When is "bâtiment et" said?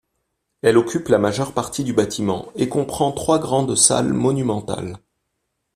1.93-2.67